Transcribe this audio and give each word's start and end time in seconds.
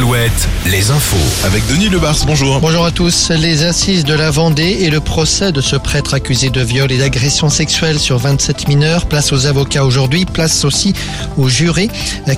7, 0.00 0.30
les 0.66 0.90
infos. 0.90 1.44
Avec 1.44 1.66
Denis 1.66 1.88
Lebars, 1.88 2.16
bonjour. 2.26 2.58
Bonjour 2.60 2.84
à 2.84 2.90
tous. 2.90 3.30
Les 3.30 3.64
assises 3.64 4.04
de 4.04 4.14
la 4.14 4.30
Vendée 4.30 4.78
et 4.80 4.90
le 4.90 5.00
procès 5.00 5.52
de 5.52 5.60
ce 5.60 5.76
prêtre 5.76 6.14
accusé 6.14 6.48
de 6.48 6.60
viol 6.62 6.90
et 6.90 6.98
d'agression 6.98 7.50
sexuelle 7.50 7.98
sur 7.98 8.16
27 8.16 8.68
mineurs. 8.68 9.06
Place 9.06 9.32
aux 9.32 9.46
avocats 9.46 9.84
aujourd'hui, 9.84 10.24
place 10.24 10.64
aussi 10.64 10.94
aux 11.36 11.48
jurés 11.48 11.90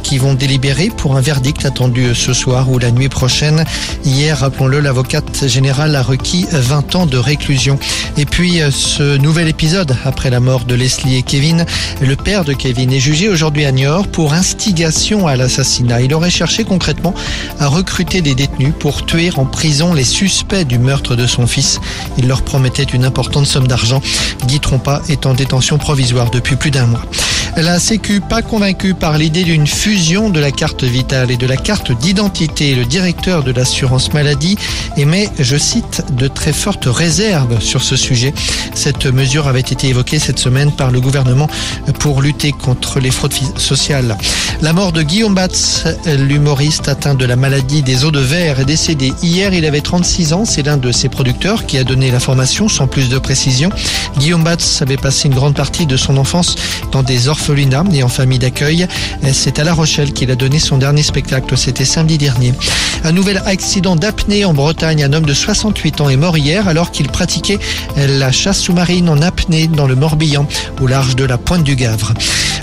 qui 0.03 0.19
vont 0.19 0.35
délibérer 0.35 0.91
pour 0.97 1.17
un 1.17 1.21
verdict 1.21 1.65
attendu 1.65 2.15
ce 2.15 2.33
soir 2.33 2.71
ou 2.71 2.79
la 2.79 2.91
nuit 2.91 3.09
prochaine. 3.09 3.65
Hier, 4.05 4.39
rappelons-le, 4.39 4.81
l'avocate 4.81 5.47
générale 5.47 5.95
a 5.95 6.03
requis 6.03 6.47
20 6.51 6.97
ans 6.97 7.07
de 7.07 7.17
réclusion. 7.17 7.79
Et 8.17 8.25
puis, 8.25 8.61
ce 8.71 9.17
nouvel 9.19 9.49
épisode 9.49 9.97
après 10.05 10.31
la 10.31 10.41
mort 10.41 10.65
de 10.65 10.75
Leslie 10.75 11.17
et 11.17 11.23
Kevin. 11.23 11.65
Le 12.01 12.17
père 12.17 12.45
de 12.45 12.55
Kevin 12.55 12.93
est 12.93 13.01
jugé 13.01 13.29
aujourd'hui 13.29 13.65
à 13.65 13.73
Niort 13.73 14.09
pour 14.09 14.33
instigation 14.33 15.27
à 15.27 15.37
l'assassinat. 15.37 16.01
Il 16.01 16.15
aurait 16.15 16.31
cherché 16.31 16.65
concrètement 16.65 17.15
à 17.59 17.69
recruter 17.69 18.23
des 18.23 18.35
détenus 18.35 18.73
pour 18.79 19.05
tuer 19.07 19.31
en 19.37 19.45
prison 19.45 19.95
les 19.95 20.05
suspects 20.05 20.65
du 20.65 20.79
meurtre 20.79 21.17
de 21.17 21.27
son 21.27 21.47
fils. 21.47 21.81
Il 22.19 22.29
leur 22.29 22.43
promettait 22.43 22.83
une 22.83 23.05
importante 23.05 23.47
somme 23.47 23.67
d'argent. 23.67 24.01
Guy 24.47 24.61
Trompa 24.61 25.03
est 25.09 25.27
en 25.27 25.35
détention 25.35 25.79
provisoire 25.79 26.31
depuis 26.31 26.57
plus 26.57 26.71
d'un 26.71 26.87
mois. 26.87 27.03
La 27.57 27.79
Sécu, 27.79 28.21
pas 28.21 28.41
convaincue 28.41 28.95
par 28.95 29.19
l'idée 29.19 29.45
d'une 29.45 29.67
fusion 29.67 30.31
de 30.31 30.41
la 30.41 30.51
carte 30.51 30.85
vitale 30.85 31.31
et 31.31 31.37
de 31.37 31.47
la 31.47 31.59
carte 31.59 31.93
d'identité. 31.93 32.75
Le 32.75 32.87
directeur 32.87 33.45
de 33.45 33.53
l'assurance 33.53 34.13
maladie 34.15 34.57
émet, 34.97 35.29
je 35.39 35.57
cite, 35.59 36.03
de 36.17 36.29
très 36.29 36.55
fortes 36.55 36.87
réserves 36.87 37.61
sur 37.61 37.83
ce 37.83 37.95
sujet. 37.95 38.33
Cette 38.75 39.05
mesure 39.05 39.49
avait 39.49 39.61
été 39.61 39.89
évoquée 39.89 40.19
cette 40.19 40.39
semaine 40.39 40.73
par 40.73 40.91
le 40.91 41.01
gouvernement 41.01 41.49
pour 41.99 42.23
lutter 42.23 42.53
contre 42.53 43.01
les 43.01 43.11
fraudes 43.11 43.35
sociales. 43.59 44.17
La 44.63 44.73
mort 44.73 44.93
de 44.93 45.03
Guillaume 45.03 45.35
Batz, 45.35 45.85
l'humoriste 46.07 46.89
atteint 46.89 47.15
de 47.15 47.25
la 47.27 47.37
maladie 47.37 47.83
des 47.83 48.05
os 48.05 48.13
de 48.13 48.21
verre, 48.21 48.61
est 48.61 48.65
décédé 48.65 49.13
hier. 49.23 49.53
Il 49.53 49.67
avait 49.67 49.81
36 49.81 50.33
ans. 50.33 50.45
C'est 50.45 50.63
l'un 50.63 50.79
de 50.79 50.91
ses 50.91 51.11
producteurs 51.11 51.67
qui 51.67 51.77
a 51.79 51.85
donné 51.85 52.11
l'information 52.11 52.69
sans 52.69 52.87
plus 52.87 53.09
de 53.09 53.19
précision. 53.19 53.71
Guillaume 54.19 54.45
Batz 54.45 54.81
avait 54.81 54.97
passé 54.97 55.29
une 55.29 55.35
grande 55.35 55.55
partie 55.55 55.87
de 55.87 55.97
son 55.97 56.17
enfance 56.17 56.55
dans 56.93 57.03
des 57.03 57.29
orphelinats 57.43 57.85
et 57.93 58.05
en 58.05 58.09
famille 58.09 58.39
d'accueil. 58.39 58.87
C'est 59.33 59.59
à 59.59 59.65
La 59.65 59.75
Rochelle 59.75 60.13
qu'il 60.13 60.31
a 60.31 60.37
donné 60.37 60.61
son 60.61 60.79
dernier 60.79 61.03
spectacle. 61.03 61.57
C'était 61.59 61.85
samedi 61.85 62.17
dernier. 62.17 62.53
Un 63.05 63.13
nouvel 63.13 63.43
accident 63.47 63.97
d'apnée 63.97 64.45
en 64.45 64.55
Bretagne. 64.55 65.03
Un 65.03 65.13
homme 65.13 65.27
de 65.27 65.35
68 65.35 66.01
ans 66.01 66.09
est 66.09 66.17
mort 66.17 66.39
hier 66.39 66.69
alors 66.69 66.91
qu'il 66.91 67.09
pratiquait 67.09 67.59
la 67.97 68.31
chasse 68.31 68.61
sous-marine 68.61 69.09
en 69.09 69.21
apnée 69.21 69.67
dans 69.67 69.87
le 69.87 69.97
Morbihan 69.97 70.47
au 70.81 70.87
large 70.87 71.17
de 71.17 71.25
la 71.25 71.39
Pointe 71.39 71.65
du 71.65 71.75
Gavre. 71.75 72.15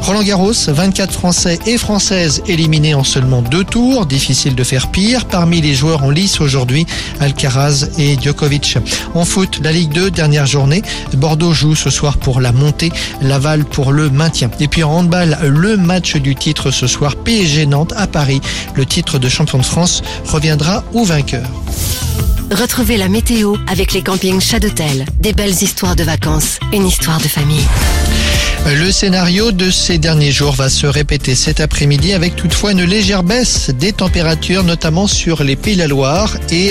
Roland 0.02 0.24
Garros, 0.24 0.54
24 0.68 1.12
Français 1.12 1.60
et 1.66 1.78
Françaises 1.78 2.42
éliminés 2.48 2.94
en 2.94 3.04
seulement 3.04 3.42
deux 3.42 3.64
tours. 3.64 4.06
Difficile 4.06 4.56
de 4.56 4.64
faire 4.64 4.88
pire. 4.88 5.26
Parmi 5.26 5.62
les 5.62 5.76
joueurs 5.76 6.04
en 6.04 6.10
lice 6.10 6.40
aujourd'hui, 6.40 6.86
Alcaraz 7.20 7.90
et 7.98 8.18
Djokovic. 8.20 8.78
En 9.14 9.26
foot, 9.26 9.60
la 9.62 9.72
Ligue 9.72 9.92
2, 9.92 10.10
dernière 10.10 10.46
journée. 10.46 10.82
Bordeaux 11.14 11.54
joue 11.54 11.76
ce 11.76 11.90
soir 11.90 12.18
pour 12.18 12.40
la 12.40 12.52
montée, 12.52 12.92
Laval 13.22 13.66
pour 13.66 13.92
le 13.92 14.10
maintien. 14.10 14.50
Et 14.60 14.68
puis 14.68 14.84
en 14.84 14.92
handball, 14.92 15.38
le 15.44 15.78
match 15.78 16.16
du 16.16 16.34
titre 16.36 16.72
ce 16.72 16.88
soir, 16.88 17.16
PSG 17.18 17.66
Nantes 17.66 17.94
à 17.96 18.08
Paris. 18.08 18.42
Le 18.76 18.86
titre 18.86 19.20
de 19.20 19.28
champion 19.28 19.58
de 19.58 19.66
France 19.66 20.02
reviendra 20.30 20.84
au 20.94 21.04
vainqueur. 21.04 21.48
Retrouvez 22.52 22.98
la 22.98 23.10
météo 23.10 23.56
avec 23.68 23.94
les 23.94 24.02
campings 24.02 24.42
Chadotel. 24.42 25.06
Des 25.20 25.34
belles 25.34 25.62
histoires 25.62 25.96
de 25.96 26.04
vacances, 26.04 26.60
une 26.74 26.88
histoire 26.88 27.20
de 27.20 27.28
famille. 27.28 27.66
Le 28.66 28.92
scénario 28.92 29.52
de 29.52 29.72
ces 29.72 29.98
derniers 29.98 30.32
jours 30.32 30.54
va 30.54 30.70
se 30.70 30.86
répéter 30.86 31.34
cet 31.34 31.60
après-midi 31.60 32.14
avec 32.14 32.36
toutefois 32.36 32.74
une 32.74 32.84
légère 32.84 33.24
baisse 33.24 33.72
des 33.72 33.94
températures, 33.94 34.64
notamment 34.64 35.08
sur 35.08 35.44
les 35.44 35.56
Pays 35.56 35.76
de 35.76 35.80
la 35.80 35.88
Loire 35.88 36.38
et 36.52 36.68